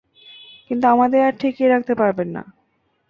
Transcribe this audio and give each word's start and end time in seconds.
কিন্তু 0.69 0.85
আমাদের 0.87 1.19
আর 1.27 1.33
ঠেকিয়ে 1.39 1.69
রাখতে 1.69 1.93
পারবেন 1.95 2.27
না। 2.27 2.43